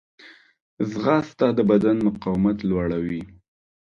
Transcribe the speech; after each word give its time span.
ځغاسته 0.89 1.47
د 1.57 1.59
بدن 1.69 1.97
مقاومت 2.07 2.57
لوړوي 2.69 3.21